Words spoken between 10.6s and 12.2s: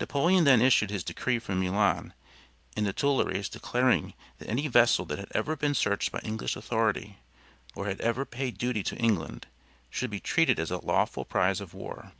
a lawful prize of war.